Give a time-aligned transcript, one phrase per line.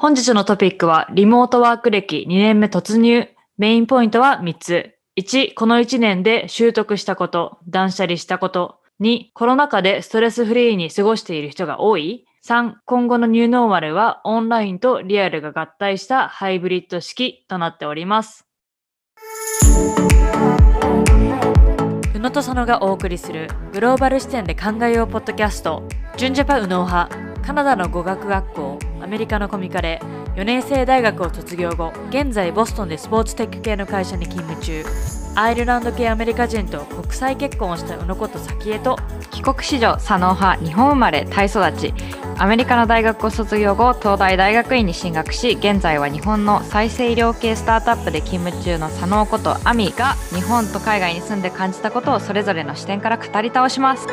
[0.00, 3.28] 本日のトピックは、リモートワーク歴2年目突入。
[3.58, 4.94] メインポイントは3つ。
[5.18, 8.76] 1、この1年で習得したこと、断捨離したこと。
[9.02, 12.24] 2、コロナ禍でストレスフリーに過ごしている人が多い。
[12.46, 18.46] 3、今後のニューノーマルはオンラインとリアルが合体したハイブリッド式となっております。
[22.14, 25.82] 宇野と佐野がお送りするグローバル視点で考えようポッドキャスト、
[26.16, 28.78] 純ジャパ宇野派、カナダの語学学校、
[29.10, 30.00] メリカのコミカレ、
[30.36, 34.84] 4年生大学を卒業後、現在ボストンでスポーツテック系の会社に勤務中、
[35.34, 38.96] アイルランド系アメリカ人と国際結婚をした宇野こと早紀江と、
[39.32, 41.92] 帰国子女左脳派日本生まれタイ育ち。
[42.38, 54.06] アメリカの大学を卒業後東大大学院に進学し現在は日本の再生医療系スタートアップで勤務中の左脳ことアミが日本と海外に住んで感じたことをそれぞれの視点から語り倒します。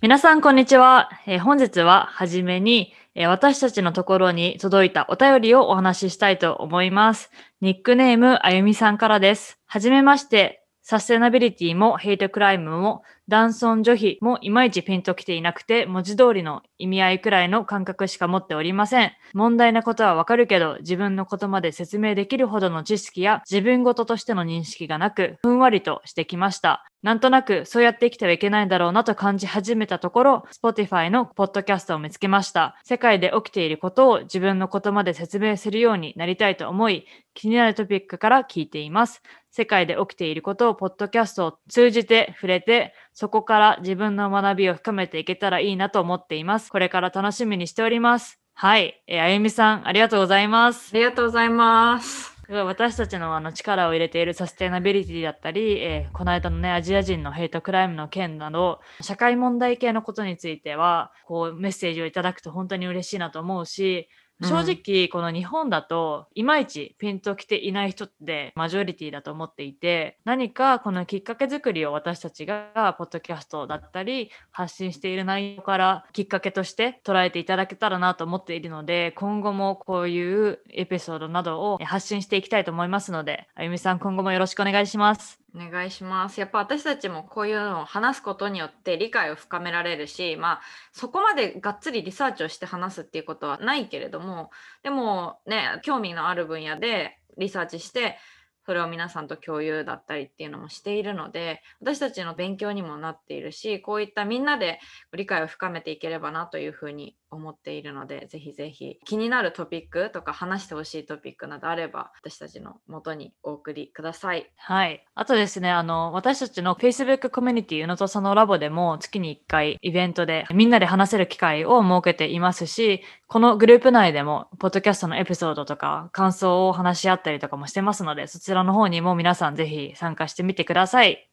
[0.00, 1.10] 皆さんこんにちは。
[1.26, 7.32] えー本日ははじめに、えー私たちのところに届いたお便りをお話ししたいと思います。
[7.60, 9.58] ニックネームあゆみさんからです。
[9.66, 10.62] はじめまして。
[10.90, 19.12] サステナビリティもヘイトクライムも男尊女卑もいまいちピンときていなくて文字通りの意味合いくらいの感覚しか持っておりません。
[19.34, 26.86] 問題なことはわかるけど自分のことまで説明できるほどの知識や自分事としての認識がなくふんわりとしてきました。
[27.02, 32.76] なんとなくそうやって生きてはいけないんだろうなと感じ始めたところ、Spotify のポッドキャストを見つけました。
[32.82, 39.22] 世界で起きていることを自分のことまで説明するようになりたいと思い、気になるトピックから聞いています。
[39.58, 46.70] 世界で起きていることをポッドキャストを通じて触れて、そこから自分の学びを深めていけたらいいなと思っています。
[46.70, 48.38] これから楽しみにしております。
[48.54, 49.02] はい。
[49.08, 50.96] えーあゆみさん、ありがとうございますあ。
[50.96, 64.08] りがとうございます私たちのあの力を入れているサステナビリティだったり、えーこの間のね、アジア人のヘイトクライムの件など、社会問題系のことについては、こうメッセージをいただくと本当に嬉しいなと思うし、
[64.42, 85.40] 正直、この日本だと、いまいちピンときていない人ってマジョリティだと思っていて、何かこのきっかけ作りを私たちが、ポッドキャストだったり、発信している内容からきっかけとして捉えていただけたらなと思っているので、今後もこういうエピソードなどを発信していきたいと思いますので、あゆみさん今後もよろしくお願いします。
[85.54, 86.40] お願いします。
[86.40, 90.60] やっぱ私たちもこういうのを話すことによって理解を深められるしまあ
[90.92, 94.50] そこまでがっつりリサーチをして話すっていうことはないけれども
[94.82, 98.18] でもね興味のある分野でリサーチして
[98.66, 104.78] それを皆さんと共有だったりっていうのもしているので私たちの勉強にもなっているしこういったみんなで
[105.16, 114.50] 理解を深めていければなというふうに思っているのでぜひぜひ気になるトピックとか話してほしいトピックなどあれば私たちの元にお送りください。
[114.56, 115.04] はい。
[115.14, 131.27] あとですね、あの、私たちの Facebook コミュニティ、うのとさのラボでも月に1回イベントでみんなで話せる機会を設けていますし、このグループ内でも、ポッドキャストのエピソードとか感想を話し合ったりとかもしてますので、そちらの方にも皆さんぜひ参加してみてください。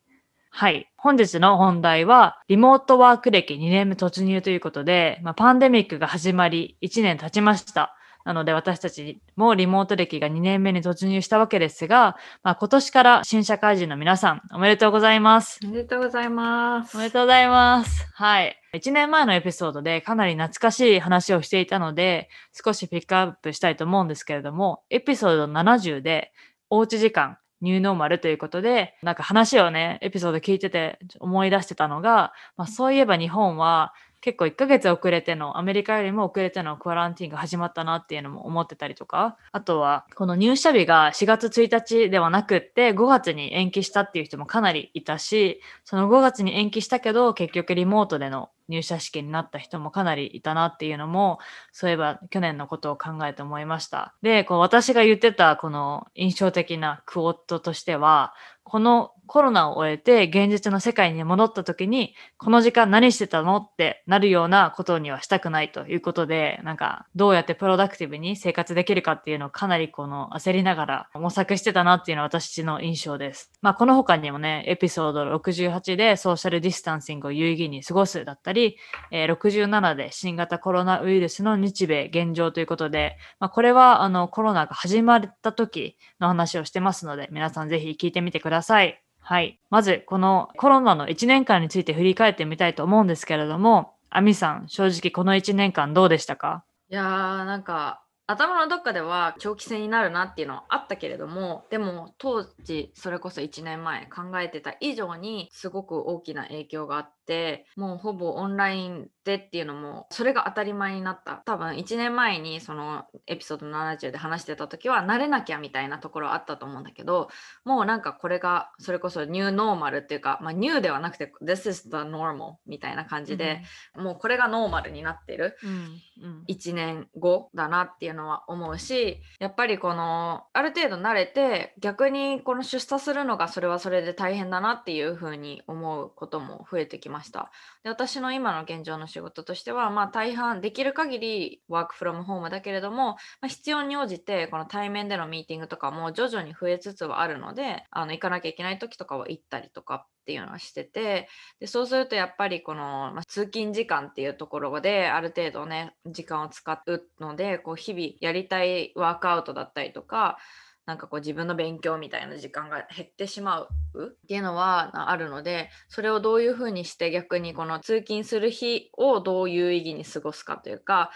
[0.57, 0.89] はい。
[0.95, 7.93] 本日の本題は、リモートワーク歴2年目突入ということで、まあ、パンデミックが始まり1年経ちました。
[8.23, 15.59] なので私たちもリモート歴が2年目に突入したわけですが、まあ、今年から新社会人の皆さん、おめでとうございます。
[15.61, 16.95] おめでとうございます。
[16.95, 18.07] おめでとうございます。
[18.13, 18.55] はい。
[18.75, 26.31] 1年前のエピソードでかなり懐かしい話をしていたので、少しピックアップしたいと思うんですけれども、エピソード70で、
[26.69, 33.93] おうち時間、ニューノーマルということで、なんか話をね、エピソード聞いてて思い出してたのが、まあ、そういえば日本は
[34.25, 51.37] 結構1ヶ月遅れての、アメリカよりも遅れてのクアランティーンが始まったなっていうのも思ってたりとか、あとは、この入社日が4月1日ではなくって、5月に延期したっていう人もかなりいたし、その5月に延期したけど、結局リモートでの入社式になった人もかなりいたなっていうのも、
[51.71, 54.15] そういえば去年のことを考えて思いました。
[54.23, 73.51] で、こう私が言ってたこの印象的なクオットとしては、このコロナを終えて現実の世界に戻った時に、この時間何してたのってなるようなことにはしたくないということで、なんかどうやってプロダクティブに生活できるかっていうのをかなりこの焦りながら模索してたなっていうのは私の印象です。
[73.61, 78.77] まあこの他にもね、エピソード68でソーシャルディスタンシングを有意義に過ごすだったり、
[79.11, 89.01] えー67で新型コロナウイルスの日米現状ということで、まあ、これはあのコロナが始まった時の話をしてますので、皆さんぜひ聞いてみてください。
[89.27, 89.59] はい。
[89.71, 96.63] まず、このコロナの1年間について振り返ってみたいと思うんですけれども、アミさん、正直この1年間どうでしたか？
[96.91, 111.41] いやーなんか頭のどっかでは長期戦になるなっていうのはあったけれどもでも当時それこそ1年前考えてた以上にすごく大きな影響があってもうほぼオンラインでっていうのもそれが当たり前になった。
[111.45, 117.29] 多分1年前にそのエピソード70で話してた時は慣れなきゃみたいなところあったと思うんだけど
[117.63, 123.63] もうなんかこれがそれこそニューノーマルっていうかまあニューではなくて This is the normal みたいな感じで、
[123.95, 137.51] うん、もうこれがノーマルになってる、うんうん、1年後だなっていうのは思うしやっぱりこのある程度慣れて逆にこの出産するのがそれはそれで大変だなっていうふうに思うことも増えてきました。
[137.83, 151.29] で私の今の現状の仕事としてはまあ大半できる限りワークフロムホームだけれども、まあ、必要に応じてこの対面でのミーティングとかも徐々に増えつつはあるのであの行かなきゃいけない時とかは行ったりとかっていうのはしてて
[151.59, 160.39] でそうするとやっぱりこの、まあ、通勤時間っていうところである程度ね時間を使うのでこう日々やりたいワークアウトだったりとか
[160.87, 163.69] なんかこう自分の勉強みたいな時間が減ってしまう
[164.03, 171.11] っていうのはあるのでそれをどういうふうにして逆にこの通勤する日をどう有意義に過ごすかというか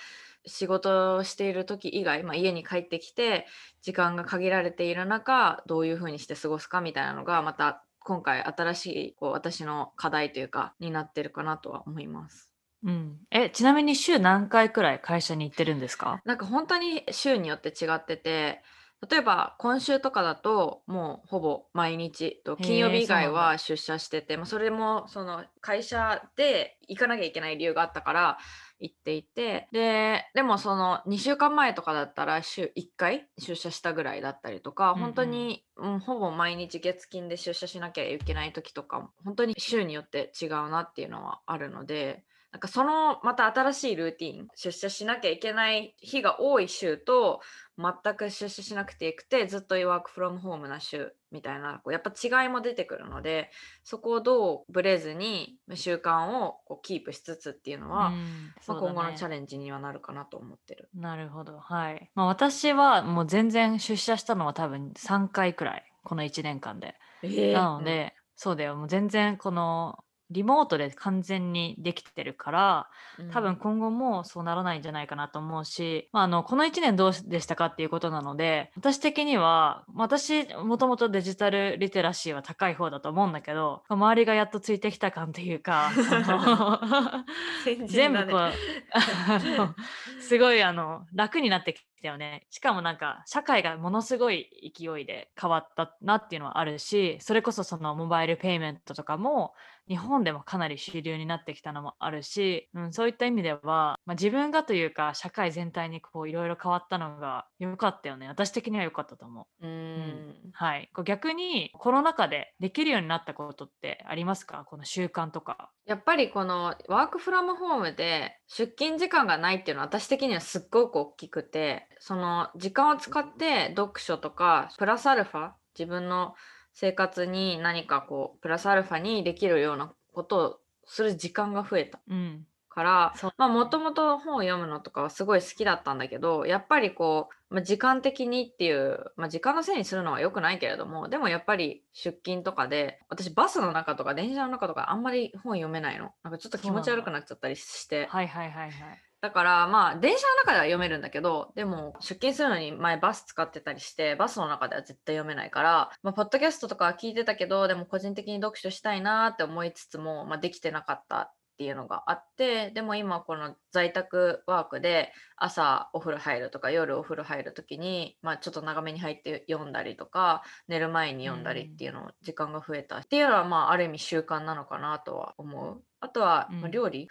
[0.46, 3.48] 仕事をしている時以外、まあ、家に帰ってきて
[3.82, 12.50] 時間が限られている中どういうふうにして過ごすかみたいなのがまた今回新しいこう私の課題というかになってるかなとは思います。
[12.84, 16.20] うん、えちなみに週何回くらい会社に行ってるんですか？
[16.26, 18.64] なんか本当に週によって違ってて
[19.08, 28.38] 例えば今週とかだともうほぼ毎日と金曜日以外は出社してて、まあ、それもその会社で行かなきゃいけない理由があったから
[28.80, 47.42] 行っていてででもその2週間前とかだったら週1回出社したぐらいだったりとか、本当に、うん、ほぼ毎日月金で出社しなきゃいけない時とか本当に週によって違うなっていうのはあるのでなんかそのまた新しいルーティン出社しなきゃいけない日が多い週と
[47.78, 53.52] 全く出社しなくてよくてずっとワークフロムホームな週みたいなこうやっぱ違いも出てくるので
[53.84, 58.30] そこをどうブレずに習慣をこうキープしつつっていうのは、うんね、
[58.68, 60.90] まあ、今後のチャレンジにはなるかなと思ってる。
[60.96, 61.60] なるほど。
[61.60, 66.96] はい、まあ、私はもう全然出社したのは多分3回くらいこの1年間で。
[67.22, 68.76] えー、なので、うん、そうだよ。
[68.76, 70.00] もう全然この
[70.32, 72.88] リモートで完全にできてるから、
[73.32, 85.92] 多分今後もそうならないんじゃないかなと思うし、まあ、あのこの1年どうでしたかっていうことなので私的には私もともとデジタルリテラシーは高い方だと思うんだけど周りがやっとついてきた感っていうか
[87.88, 92.46] 全部こうすごいあの楽になってきたよね。
[92.50, 99.54] しかもなんか社会がものすごい勢いで変わったなっていうのはあるしそれこそそのモバイルペイメントとかも
[99.90, 103.60] 日本でもかなり主流になってきたのもあるし、うん、そういった意味では、
[104.06, 108.28] まあ、自分がというか社会全体にこういろいろ変わったのが良かったよね。
[108.28, 109.68] 私的には良かったと思う。
[109.68, 114.64] うん、はい、こう逆にコロナ禍でできるようになったことってありますか？
[114.66, 115.72] この習慣とか。
[115.86, 126.36] やっぱりこのワークフラムホームで出勤時間がないっていうのは私的にはすっごく大きくてその時間を使って読書とかプラスアルファ自分の
[126.80, 132.00] 生活に何かこうプラスアルファにできるようなことをする時間が増えた。
[132.10, 132.46] うん。
[132.70, 146.12] からまあもともと本を読むのとかはすごい好きだったんだけどやっぱりこう、まあ、時間的にっていう、まあ、時間のせいにするのは良くないけれどもでもやっぱり出勤とかで私バスの中とか電車の中とかあんまり本読めないの。
[146.24, 148.06] なんかちょっと気持ち悪くなっちゃったりして。
[148.06, 175.82] はいはいはいはいだからまあ電車の中では読めるんだけどでも出勤するのに前バス使ってたりしてバスの中では絶対読めないからまあポッドキャストとかは聞いてたけどでも個人的に読書したいなって思いつつも、まあ、できてなかったっていうのがあってでも今この在宅ワークで朝お風呂入るとか夜お風呂入る時に、まあ、ちょっと長めに入って読んだりとか寝る前に読んだりっていうの時間が増えたっていうのはまあある意味習慣なのかなとは思う。
[176.02, 177.10] あとは、まあ、料理、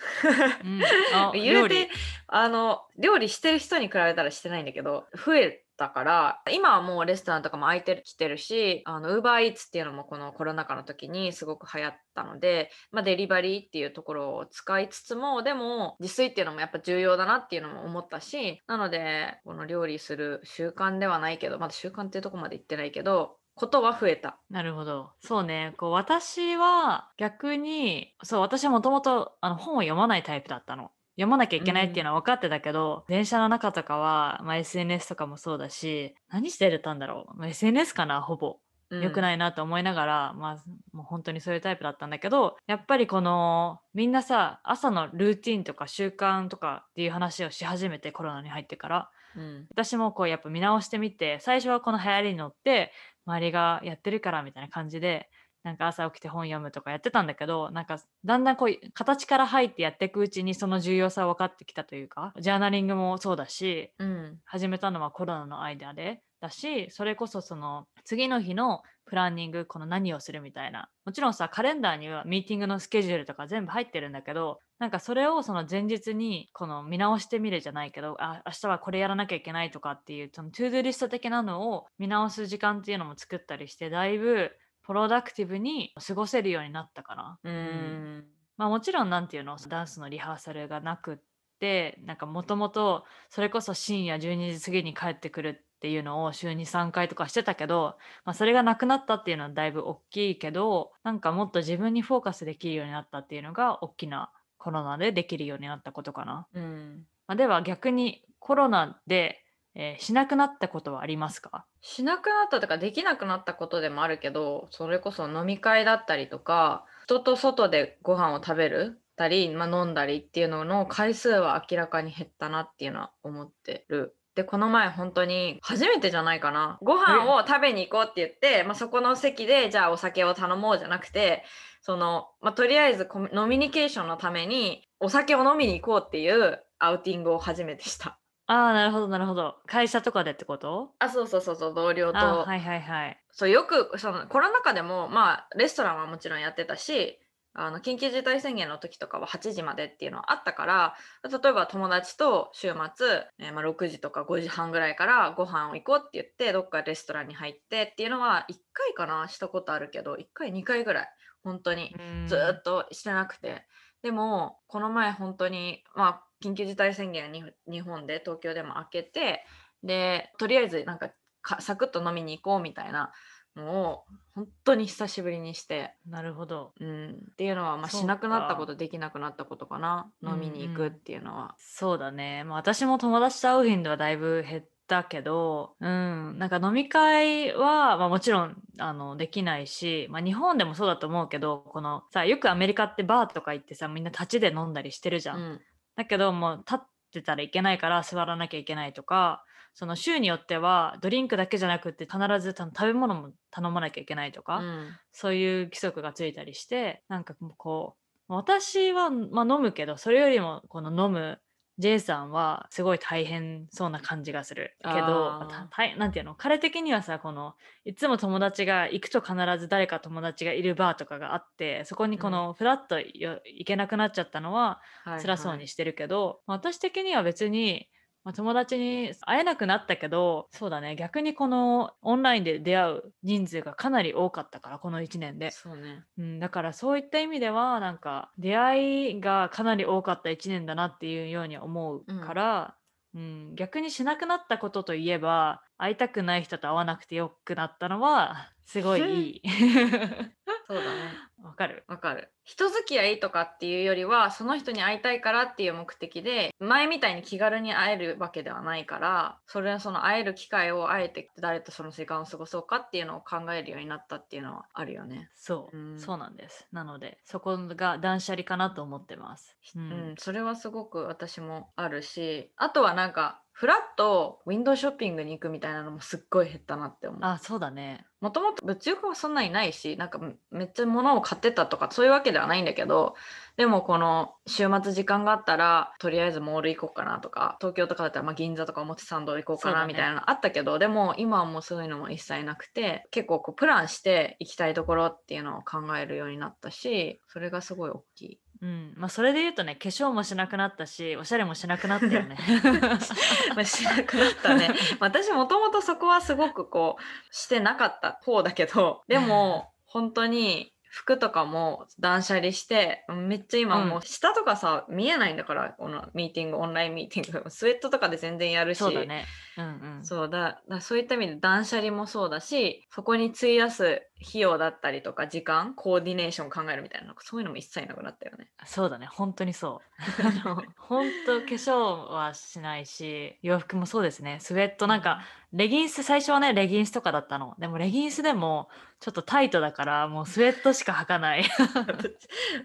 [0.64, 0.80] うん、
[1.38, 1.90] 言うて
[2.26, 24.38] あの料理してる人に比べたらしてないんだけど増えたから今はもうレストランとかも空いてきてるしあの UberEats っていうのもこのコロナ禍の時にすごく流行ったので、まあ、デリバリーっていうところを使いつつもでも自炊っていうのもやっぱ重要だなっていうのも思ったしなのでこの料理する習慣ではないけどまだ習慣っていうとこまで行ってないけどことは増えた。
[24.50, 25.10] なるほど。
[25.20, 25.74] そうね。
[25.76, 30.92] こう私は逆に、そう、私はもともと本を読まないタイプだったの。
[31.18, 38.56] 読まなきゃいけないっていうのは分かってたけど、うん、電車の中とかは、まあ、SNS とかもそうだし何してたんだろう、まあ、SNS かなほぼ。
[38.90, 40.64] 良くないなと思いながら、うん、まあ
[40.96, 49.10] もう本当にそういうタイプだったんだけどやっぱりこのみんなさ朝のルーティンとか習慣とかっていう話をし始めてコロナに入ってから。
[49.36, 49.66] うん。
[49.70, 52.92] 私もこうやっぱ見直してみて最初はこの流行りに乗って
[53.26, 55.28] 周りがやってるからみたいな感じで
[55.62, 64.38] なんか朝起きて本読むとかやってたんだけどなんかだんだんこう形から入ってやっていくうちにその重要さ分かってきたというかジャーナリングもそうだしうん。
[64.44, 84.52] 始めたのはコロナの間でだしそれこそその次の日のプランニングこの何をするみたいなもちろんさカレンダーにはミーティングのスケジュールとか全部入ってるんだけどなんかそれをその前日にこの見直してみるじゃないけどあ明日はこれやらなきゃいけないとかっていうその to-do list 的なのを見直す時間っていうのも作ったりしてだいぶ
[84.88, 87.38] productive に過ごせるようになったかな。
[87.44, 88.24] うーん
[88.56, 91.18] まあもちろんなんていうのダンスのリハーサルがなくっ
[91.60, 106.48] てなんかもともとそれこそ深夜12時過ぎに帰ってくるっていうのを週に3回とかしてたけど、まあ、それがなくなったっていうのはだいぶ大きいけどなんかもっと自分にフォーカスできるようになったっていうのが大きなコロナでできるようになったことかな。
[106.54, 109.44] うんまあ、では逆にコロナで、
[109.74, 111.64] えーしなくなったことはありますか？
[111.80, 124.14] しなくなったとかできなくなったことでもあるけどそれこそ飲み会だったりとか人と外でご飯を食べるたり、まあ、飲んだりっていうのの回数は明らかに減ったなっていうのは思ってる。
[124.36, 131.42] でこの前本当に初めてじゃないかなご飯を食べに行こうって言って、まあ、そこの席でじゃあお酒を頼もうじゃなくて
[131.82, 138.20] その、まあ、とりあえずコミノミニケーションのためにお酒を飲みに行こうっていうアウティングを初めてした。
[138.50, 139.56] ああなるほどなるほど。
[139.66, 140.90] 会社とかでってこと？
[140.98, 143.22] あそうそうそうそう同僚と、あーはいはいはい。
[143.30, 147.18] そうよくそのコロナ禍でもまあレストランはもちろんやってたし
[147.52, 153.06] あの緊急事態宣言の時とかは8時までっていうのはあったから例えば友達と週末、
[153.38, 161.08] えーまあ、6時とか5時半ぐらいからご飯を行こうって言ってどっかレストランに入ってっていうのは1回かなしたことあるけど1回2回ぐらい
[161.44, 161.94] 本当に。
[162.26, 163.66] ずーっとしてなくて。
[164.02, 169.44] でもこの前本当にまあ緊急事態宣言に日本で東京でも明けて
[169.82, 171.10] でとりあえずなんか
[171.42, 173.12] かサクッと飲みに行こうみたいな
[173.56, 174.04] のを
[174.34, 176.72] 本当に久しぶりにして、なるほど。
[176.80, 180.10] うん、っていうのは、まあ、しなくなったかことできなくなったことかな。
[180.22, 181.56] 飲みに行くっていうのは。
[181.58, 182.44] そうだね。
[182.44, 195.40] まあ、私も友達と会う頻度はだいぶ減ったけど、うん、なんか飲み会は、まあ、もちろんあのできないし、まあ、日本でもそうだと思うけど、このさ、よくアメリカってバーとか行ってさ、みんな立ちで飲んだりしてるじゃん。
[195.40, 195.60] うん
[195.98, 196.78] だけど、もう立っ
[197.12, 204.96] てたらいけないから座らなきゃいけないとか、その週によってはドリンクだけじゃなくて必ずた食べ物も頼まなきゃいけないとか、うん。
[205.10, 207.96] そういう規則がついたりしてなんかこ
[208.28, 211.40] う私は、まあ、飲むけどそれよりもこの飲む
[211.78, 214.76] J さんはすごい大変そうな感じがする。
[214.82, 216.34] けどあーた大なんていうの？
[216.34, 217.54] 彼的にはさこの
[217.84, 227.88] いつも友達が行くと必ず誰か友達がいるバーとかがあってそこにこのフラッとよ行けなくなっちゃったのははい辛そうはいにしてるけど、まあ私的には別に、
[228.24, 236.04] まあ、友達に会えなくなったけどそうだね逆にこのオンラインで出会う人数がかなり多かったからこの1年で、そうね。
[236.18, 242.74] うん、だからそういった意味ではなんか出会いがかなり多かった1年だなっていうように思うから、
[243.14, 249.42] うん逆にしなくなったことといえば会いたくない人と会わなくてよくなったのはすごいいい。
[250.68, 251.27] そうだね。
[251.42, 252.32] わかるわかる。
[252.44, 265.30] 人付き合いとかっていうよりはその人に会いたいからっていう目的で前みたいに気軽に会えるわけではないからそれはその会える機会をあえて誰とその時間を過ごそうかっていうのを考えるようになったっていうのはあるよね。
[265.36, 266.66] そう、うんそうなんです。
[266.72, 269.56] なので、そこが断捨離かなと思ってます。
[269.76, 277.20] ううんん、それはすごく私もあるしあとはなんかフラッとウィンドウショッピングに行くみたいなのもすっごい減ったなって思う。
[277.24, 278.06] あ、そうだね。
[278.20, 283.14] もともと物欲はそんなにないしなんかめめっちゃ物を買ってたとかそういうわけではないんだけど
[283.58, 298.40] でもこの週末時間があったらとりあえずモール行こうかなとか東京とかだったらまあ銀座とか表参道行こうかなみたいなのあったけど、でも今はもうそういうのも一切なくて結構こうプランして行きたいところっていうのを考えるようになったしそれがすごい大きい。
[298.62, 298.94] うん。
[298.96, 302.36] まあ、それで言うとね、化粧もしなくなったし、おしゃれもしなくなったよね。
[303.54, 304.70] まあしなくなったね。
[304.98, 319.26] 私もともとそこはすごくこうしてなかった方だけどでも本当に服とかも断捨離してめっちゃ今うんもう下とかさ、見えないんだからこのミーティングオンラインミーティング スウェットとかで全然やるしそうだね。
[319.56, 319.68] うんう
[320.00, 320.04] ん。
[320.04, 328.48] そうだだそういった意味で断捨離もそうだしそこに費やす費用だったりとか時間コーディネーション考えるみたいなそういうのも一切なくなったよね。
[328.64, 329.06] そうだね。
[329.06, 329.88] 本当にそう。
[330.44, 334.38] あの 本当化粧はしないし、洋服もそうですね。
[334.40, 337.54] スウェットなんか、レギンス、最初はね、レギンスとかだったの。
[337.58, 338.68] でもレギンスでも
[339.00, 341.44] ちょっとタイトだから、もうスウェットしか履かない。
[341.86, 342.18] 私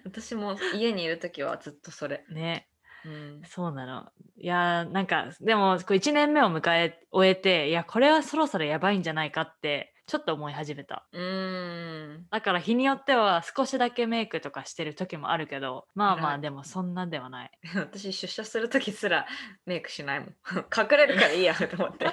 [0.04, 2.26] 私も家にいる時はずっとそれ。
[2.30, 2.68] ね。
[3.06, 4.12] うんそうなの。
[4.38, 11.06] いやーなんかでもこう1年目を迎え終えていやこれはそろそろやばいんじゃないかってちょっと思い始めた。
[11.12, 17.52] うーんだから日によっては少しだけメイクとかしてる時もあるけどまあまはいあでもそんなではない。
[17.76, 19.26] 私出社する時すら
[19.66, 20.30] メイクしないもん
[20.76, 22.06] 隠れるからいいやと思って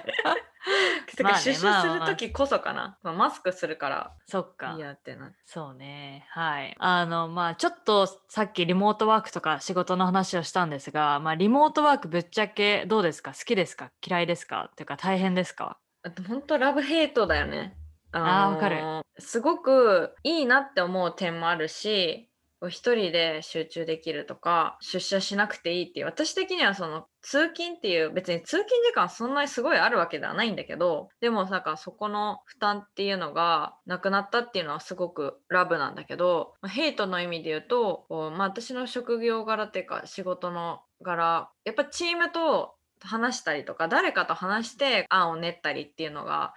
[1.16, 4.80] 出社する時こそかな、まあ、マスクするからそっかいい。
[4.80, 6.26] やってなそうね。
[6.30, 6.74] はい。
[6.78, 13.32] あの、まあちょっとさっきリモートワークとか仕事の話をしたんですが、まあリモートワークぶっちゃけどうですか？
[13.32, 13.90] 好きですか？
[14.06, 14.68] 嫌いですか？
[14.70, 15.78] っていうか大変ですか？
[16.02, 17.76] あと本当ラブヘイトだよね。
[18.12, 18.82] あーわかるる。
[19.18, 22.29] すごくいいなって思う点もあるし、
[22.68, 46.52] 一人で集中できるとか、出社しなくていいっていう、私的にはその通勤っていう、別に通勤時間そんなにすごいあるわけではないんだけど、でもなんかそこの負担っていうのがなくなったっていうのはすごくラブなんだけど、ヘイトの意味で言うと、こうまあ、私の職業柄っていうか仕事の柄、やっぱチームと話したりとか誰かと話して案を練ったりっていうのが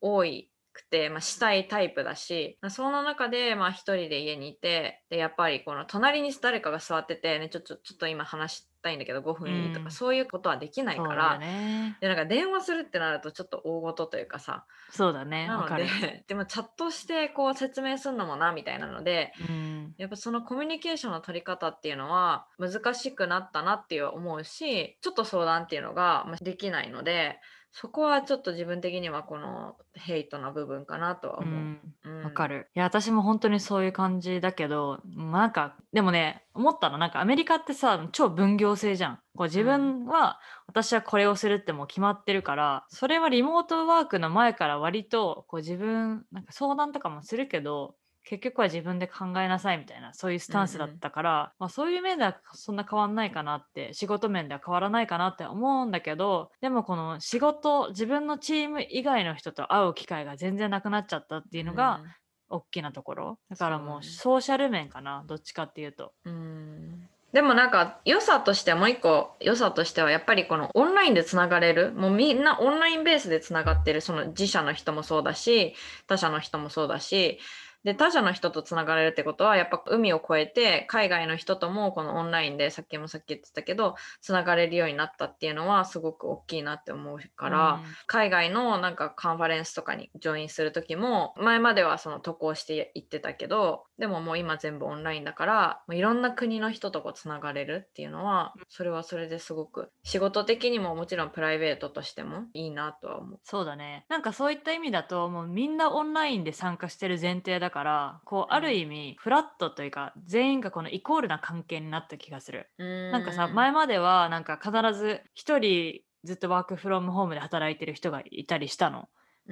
[0.00, 11.38] 多いくて、まあ、したいタイプだしその中でまあ一人で家にいてでやっぱりこの隣に誰かが座ってて、ね、ちょちょちょっと今話したいんだけど5分いいとか、うんそういうことはできないから。
[11.38, 11.96] ね。
[12.00, 15.46] でなんか電話するってなるとちょっと大事というかさそうだね。
[15.46, 15.76] なの。
[15.76, 19.94] ででもチャットしてこう説明するのもなみたいなのでうん。
[19.96, 27.38] やっぱそのコミュニケーションの取り方っていうのは難しくなったなっていう思うしちょっと相談っていうのがまあできないので
[27.76, 31.50] そこはちょっと自分的にはこのヘイトな部分かなとは思う。
[31.50, 31.94] うん。
[32.04, 32.70] うんわかる。
[32.74, 39.16] いや、私も本当にそういう感じだけど、まあなんか、でもね、思ったの、なんかアメリカってさ、超分業制じゃん。
[39.36, 40.38] こう自分は、
[40.68, 62.02] 私はこれをするってもう決まってるから、それはリモートワークの前から割と、こう自分、なんか相談とかもするけど、結局は自分で考えなさいみたいなそういうスタンスだったから、まあ、そういう面ではそんな変わんないかなって仕事面では変わらないかなって思うんだけどでもこの仕事自分のチーム以外の人と会う機会が全然なくなっちゃったっていうのが、
[62.48, 63.38] 大きなところ。
[63.50, 66.12] だからもうソーシャル面かなどっちかっていうと。
[66.24, 66.32] うん。
[66.32, 75.74] うんでもなんか良さとしてはもう一個良さとしてはやっぱりこのオンラインでつながれるもうみんなオンラインベースでつながってるその自社の人もそうだし
[76.06, 77.40] 他社の人もそうだし
[77.84, 103.40] で他社の人とつながれるってことはやっぱ海を越えて海外の人ともこのオンラインでさっきもさっき言ってたけどつながれるようになったっていうのはすごく大きいなって思うから、海外のなんかカンファレンスとかにジョインする時も前まではその渡航して行ってたけどでももう今全部オンラインだからいろんな国の人とこうつながれるっていうのはそれはそれですごく仕事的にももちろんプライベートとしてもいいなとは思う。
[103.44, 104.04] そうだね。
[104.08, 112.68] なんかそういった意味だともうみんなオンラインで参加してる前提だからこうある意味フラットというか全員がこのイコールな関係になった気がする。
[112.78, 119.08] ななんかさ前まではなんか必ず一人ずっとワークフロムホームで働いてる人がいたりしたの。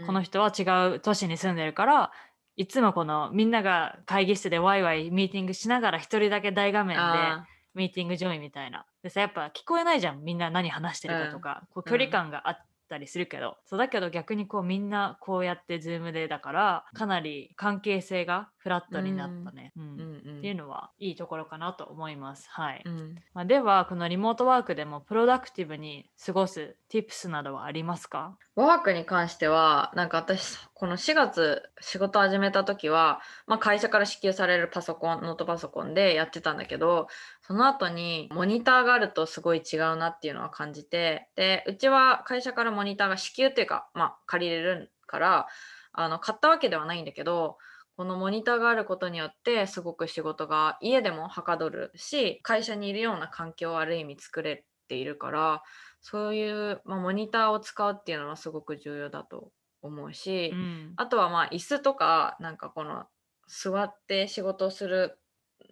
[0.07, 0.63] この人は違
[0.95, 2.13] う都市に住んでるから
[2.57, 8.85] いつもこのみんなが会議室でワイワイミーティングしながら一人だけ大画面であミーティングジョインみたいな。
[9.03, 12.57] でさやっぱ聞こえないじゃんみんな何話してるかとか、こう距離感があっ
[12.89, 19.73] たりするけど、そうだけど逆にこうみんなこうやってズームでだからかなり関係性がフラットになったね。
[19.77, 22.49] うんーうんうんっていうのはいいところかなと思います。
[22.51, 22.83] はい。
[22.85, 28.37] うんまあ、ではこのリモートワークでも productive に過ごす tips などはありますか？
[28.55, 37.07] ワークに関してはなんか私この4月仕事始めた時は、まあ、会社から支給されるパソコンノートパソコンでやってたんだけど
[37.41, 45.47] その後にモニターがあるとすごい違うなっていうのは感じてでうちは会社からモニターが支給っていうか、まあ、借りれるから
[45.93, 47.57] あの買ったわけではないんだけど
[47.97, 55.63] このモニターがあることによってすごく仕事が家でもはかどるし会社にいるような環境をある意味作れているから
[56.03, 60.93] そういう、まあ、モニターを使うっていうのはすごく重要だと思うし、うん。
[60.97, 63.05] あとはまあ椅子とかなんかこの
[63.47, 65.19] 座って仕事をする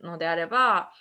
[0.02, 0.92] のであれば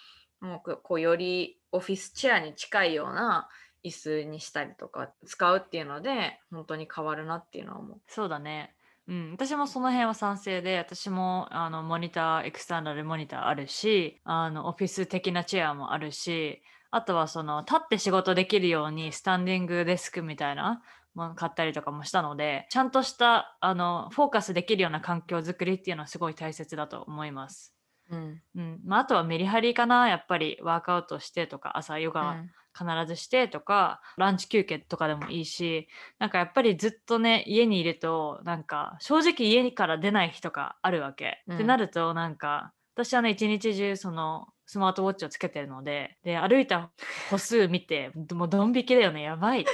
[0.41, 3.47] もうここうよりオフィスチェアに近いような
[3.85, 8.01] 椅子にしたりとか使うっていうので本当に変わるなっていうのは思う。
[8.07, 8.75] そうだね。
[9.07, 16.61] うん、私もその辺は賛成で私もあのモニターエクスターナルモニターあるしあのオフィス的なチェアもあるし
[16.91, 20.81] あとはその立って仕事できるようにスタンディングデスクみたいな
[21.15, 27.73] もの買ったりとかもしたのでちゃんとしたあのフォーカスできるような環境づくりっていうのはすごい大切だと思います。
[28.09, 32.37] うんうんまあ、あとはメリハリかなやっぱりワークアウトしてとか朝ヨガ
[32.75, 41.43] 必ずしてとか、ランチ休憩とかでもいいしなんかやっぱりずっとね家にいるとなんか正直家から出ない日とかあるわけ。
[41.47, 46.91] うんってなるとなんか私はね、一日中そのスマートウォッチをつけてるので、で、歩いた
[47.29, 49.69] 歩数見て、もうドン引きだよね、やばいって。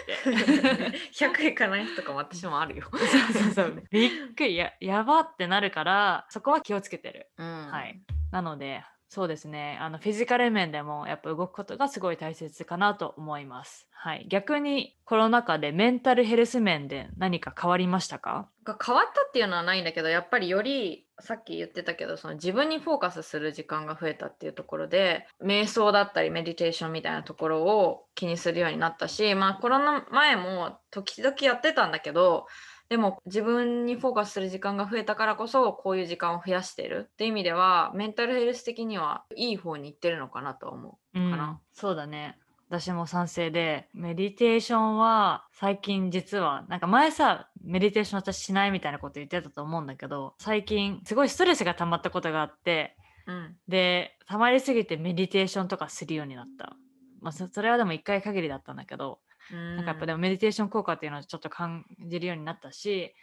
[1.11, 2.85] 100いかない日とかも私もあるよ。
[2.93, 3.83] そうそうそう。
[3.89, 7.31] びっくりや、やばってなるから、そこは気をつけてる。
[7.39, 7.99] うん、はい。
[8.31, 9.77] なので、そうですね。
[9.79, 13.87] あの、フィジカル面でもやっぱ動くことがすごい大切かなと思います。
[13.91, 14.25] はい。
[14.29, 18.49] 逆にコロナ禍でメンタルヘルス面で何か変わりましたか？
[18.65, 32.47] 変わったっていうのはないんだけど、やっぱりよりさっき言ってたけど、その自分にフォーカスする時間が増えたっていうところで、瞑想だったりメディテーションみたいなところを気にするようになったし、まあコロナ前も時々やってたんだけど、
[32.89, 42.37] でも自分にフォーカスする時間が増えたからこそこういう時間を増やしてるっていう意味ではメンタルヘルス的にはいい方に行ってるのかなと思うかな、うん、そうだね。
[42.67, 52.95] 私も賛成でメディテーションは最近実はなんか前さメディテーション私しないみたいなこと言ってたと思うんだけど最近すごいストレスが溜まったことがあって、
[53.27, 56.75] うん、で溜まりすぎてメディテーションとかするようになった、
[57.21, 59.19] まあ、それはでも1回限りだったんだけど
[59.51, 63.13] なんかやっぱでもメディテーション効果っていうのをちょっと感じるようになったし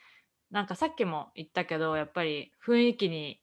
[0.50, 3.40] なんかさっきも言ったけどやっぱり雰囲気に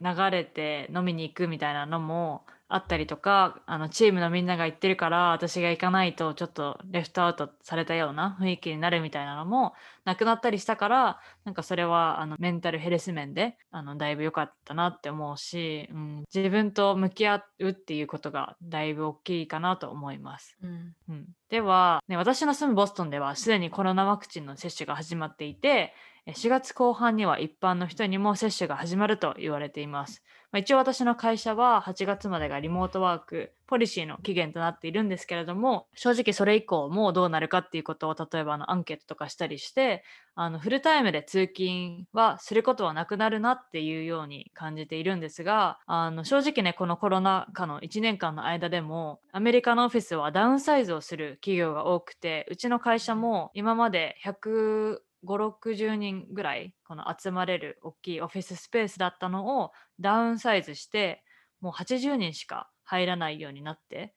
[0.00, 9.74] 流れて飲みに行くみたいなのもあったりとかあのチームのみんなが行ってるから私が行かないとちょっとレフトアウトされたような雰囲気になるみたいなのも
[10.06, 20.56] なくなったりしたからなんかそれはあのメンタルヘルス面であのだいぶ良かったなって思うし、うん、自分と向き合うっていうことがだいぶ大きいかなと思います。
[20.62, 25.92] うん、うん、では、ね、私の住むボストンではすでにコロナワクチンの接種が始まっていて
[26.26, 30.22] 4月後半には一般の人にも接種が始まると言われています。
[30.52, 61.22] まあ、一応私の会社は8月までがリモートワークポリシーの期限となっているんですけれども、正直それ以降もどうなるかっていうことを例えばのアンケートとかしたりして、あのフルタイムで通勤はすることはなくなるなっていうように感じているんですが、あの正直ね、このコロナ禍の1年間の間でも、アメリカのオフィスはダウンサイズをする企業が多くて、うちの会社も今まで100 560人ぐらいこの集まれる大きいオフィススペースだったのをダウンサイズして
[61.60, 64.14] もう80人しか入らないようになって。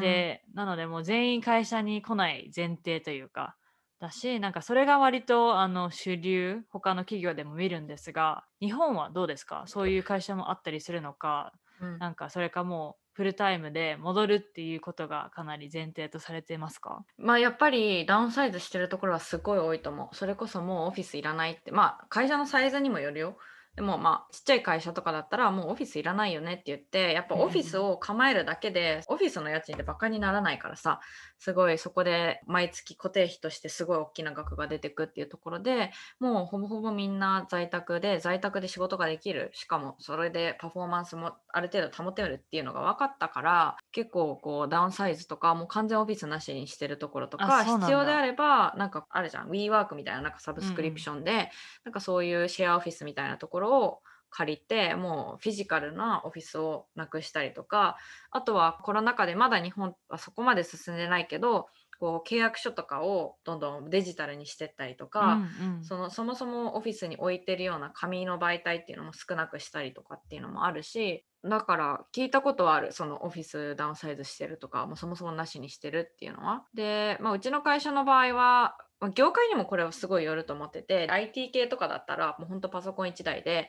[0.00, 3.56] でなのでもう全員会社に来ない前提というか
[3.98, 9.64] だしなんかそれが割とあの主流他の企業でも見るんですが日本はどうですか？
[9.66, 17.02] そういう会社もあったりするのか、うん、なんかそれかもうフルタイムで戻るっていうことがかなり前提とされていますか？
[17.16, 20.14] まあやっぱりダウンサイズしてるところはすごい多いと思う。
[20.14, 23.38] それこそもうオフィスいらないって、まあ会社のサイズにもよるよ。
[23.76, 31.00] でもまあちっちゃい会社とかだったらもうオフィスいらないよねって言ってやっぱオフィスを構えるだけで、オフィスの家賃ってバカにならないからさ
[31.38, 39.50] すごいそこで毎月固定費としてすごい大きな額が出てくっていうところでもうほぼほぼみんな在宅で在宅で仕事ができる。
[39.52, 49.48] しかもそれでパフォーマンスもある程度保てるっていうのが分かったから結構こうダウンサイズとかもう完全オフィスなしにしてるところとか必要であればなんかあるじゃん。
[49.48, 54.00] WeWork みたいななんかサブスクリプションで、うん、なんかそういうシェアオフィスみたいなところを
[54.30, 57.96] 借りてもうフィジカルなオフィスをなくしたりとか
[58.30, 76.64] あとはコロナ禍でまだ日本はそこまで進んでないけどこう契約書とかをどんどんデジタルにしてったりとか、うんうん、そのそもそもオフィスに置いてるような紙の媒体っていうのも少なくしたりとかっていうのもあるしだから聞いたことはあるそのオフィスダウンサイズしてるとかもうそもそもなしにしてるっていうのは。
[76.74, 78.76] で、まあ、うちの会社の場合は
[79.14, 83.68] 業界にもこれはすごいよると思ってて IT 系とかだったらもうほんとパソコン1台で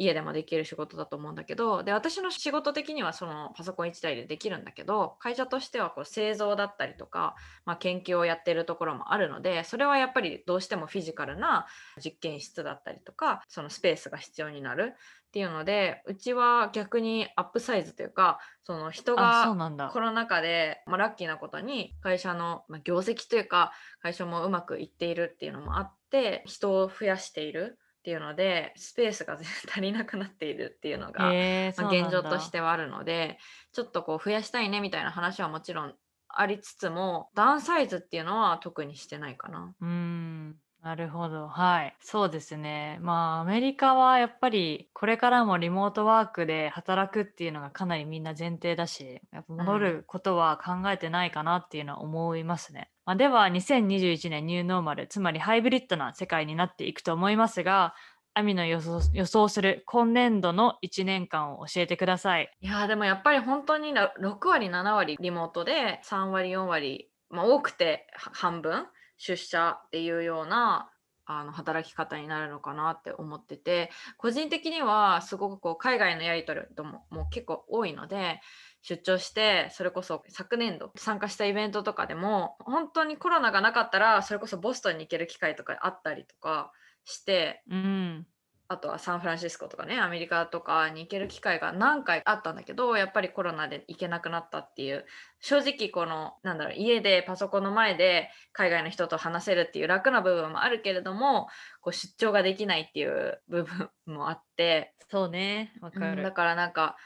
[0.00, 7.34] 家でもできる仕事だと思うんだけどで私の仕事的にはそのパソコン1台でできるんだけど会社としてはこう製造だったりとか、
[7.66, 11.66] まあ、研究をやってるところもあるのでそれはやっぱりどうしてもフィジカルな
[12.02, 19.54] 実験室だったりとかそのスペースが必要になるっていうのでうちは逆にアップサイズというかその人が
[19.92, 29.36] コロナ禍で、まあ、ラッキーなことに会社の、ま業績というか会社もうまくいっているっていうのもあって人を増やしているっていうのでスペースが
[29.68, 33.38] 足りなくなっているっていうのが、えー、まあ、現状としてはあるので
[33.72, 35.94] ちょっとこう増やしたいねみたいな話はもちろん
[36.28, 39.74] ありつつもダウンサイズっていうのは特にしてないかな。
[39.80, 41.46] うんなるほど。
[41.46, 41.96] はい。
[42.00, 42.98] そうですね。
[43.02, 52.90] まあ、アメリカはやっぱり、これからもリモートワークで働くっていうのがかなりみんな前提だし、やっぱ戻ることは考えてないかなっていうのは思いますね。
[53.04, 57.94] まあ、では、2021年ニューノーマル、つまりハイブリッドな世界になっていくと思いますが、
[58.32, 62.50] アミの予想予想する今年度の1年間を教えてください。
[62.60, 68.86] いやでもやっぱり本当に6割7割リモートで3割4割、まあ、多くて半分
[69.20, 70.90] 出社っていうような
[71.26, 78.40] あの働き方になるのかなって思ってて個人的にはすごくこう海外のやり取りとももう結構多いので
[78.82, 86.72] 出張してそれこそ昨年度参加したイベントとかでも本当にコロナがなかったらそれこそボストンに行ける機会とかあったりとか
[87.04, 88.26] してうん。
[88.70, 95.04] あとはサンフランシスコとかねアメリカとかに行ける機会が何回あったんだけどやっぱりコロナで行けなくなったっていう
[95.40, 101.48] 正直このなんだろう家でパソコンの前で海外の人と話せるっていう楽な部分もあるけれども
[101.80, 105.72] こう出張ができないっていう部分もあってそうね。
[105.80, 106.18] わかる。
[106.18, 106.96] うんだからなんか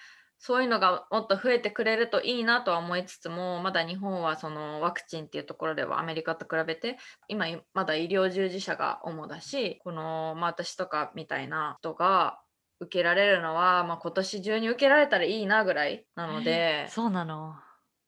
[0.47, 12.41] そういうのがもっと増えてくれるといいなとは思いつつもまだ日本はそのワクチンっていうところではアメリカと比べて今いまだ医療従事者が主だしこの、まあ、私とかみたいな人が
[12.79, 17.55] 受けられるのは、まあ、今年中に受けられたらいいなぐらいなのでそうなの？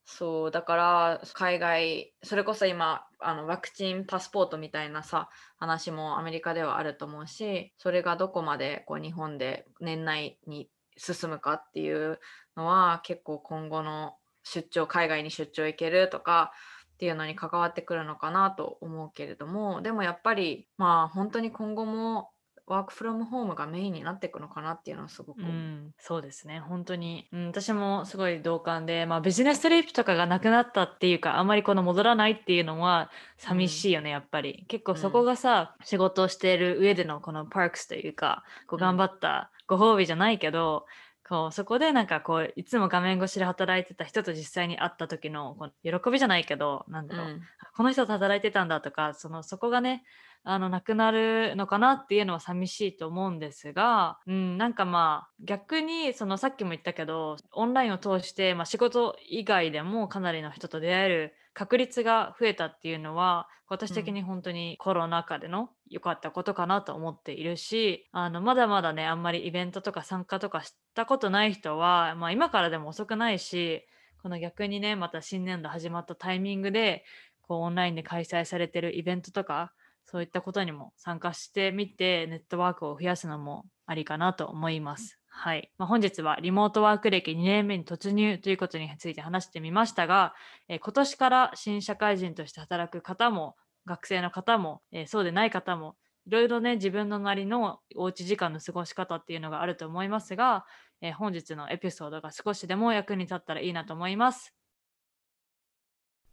[0.04, 12.18] そうだから海外それこそ今あのワクチンパスポートみたいなさ話もアメリカではあると思うしそれがどこまでこう日本で年内に進むかっていう
[12.56, 16.52] のは結構今後の出張海外に出張行けるとか
[16.94, 22.30] っていうのに関わってくるのかなと思うけれどもでもやっぱりまあ本当に今後も
[22.66, 25.44] ワークフロムホームがメインになっていくのかなっていうのはすごくう。
[25.44, 26.58] ん、そうですね。
[26.58, 27.28] 本当に。
[27.32, 34.64] うん、私もすごい同感で、まあビジネストリップとかがなくなったっていうか、あんまりこの戻らないっていうのは寂しいよね、やっぱり。
[34.68, 40.86] 結構そこがさ、仕事をしている上でのこのパークスというか、こううん頑張ったご褒美じゃないけど、
[41.28, 47.40] こうそこでなんかこういつも画面越しで働いてた人と実際に会った時のこの喜びじゃないけどなんだろう、うん
[47.76, 50.02] この人と働いてたんだとかそのそこがね
[50.48, 73.84] あのなくなるのかなっていうのは寂しいと思うんですが、うん、なんかまあ逆にそのさっきも言ったけどオンラインを通して、まあ、仕事以外でもかなりの人と出会える確率が増えたっていうのは私的に本当にコロナ禍での良かったことかなと思っているしあのまだまだねあんまりイベントとか参加とかしたことない人は、まあ、今からでも遅くないし
[74.22, 77.04] この逆にねまた新年度始まったタイミングで
[77.42, 79.72] こうオンラインで開催されてるイベントとか
[80.06, 85.18] そういったことにも参加してみてネットワークを増やすのもありかなと思います。
[85.28, 90.34] はいまあ、本日はリモートワーク歴2年目に突入ということについて話してみましたが、
[90.68, 100.64] えー今年から新社会人として働く方も学生の方も、えーそうでない方もいろいろね自分のなりのおうち時間の過ごし方っていうのがあると思いますが、
[101.02, 104.55] えー本日のエピソードが少しでも役に立ったらいいなと思います。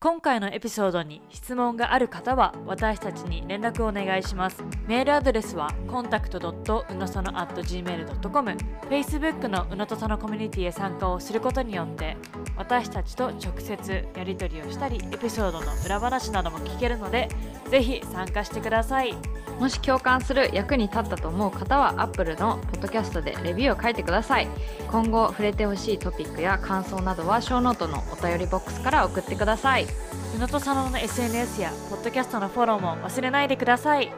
[0.04, 4.62] 今回のエピソードに質問がある方は私たちに連絡をお願いします。
[4.86, 8.58] メールアドレスは contact.unosono.gmail.com
[8.90, 12.18] Facebook のうのとそのコミュニティへ参加をすることによって
[12.58, 17.30] 私たちと直接やり取りをしたりエピソードの裏話なども聞けるので
[17.72, 19.16] ぜひ参加してください。
[19.64, 24.50] もし共感する役に立ったと思う方は Apple のポッドキャストでレビューを書いてください
[24.92, 29.88] 今後触れてほしいトピックや感想などはショーノートのお便りボックスから送ってください
[30.36, 34.12] 宇野とさのの SNS やポッドキャストのフォローも忘れないでください。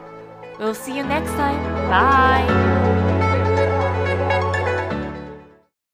[0.58, 1.60] We'll see you next time.
[1.90, 3.15] Bye!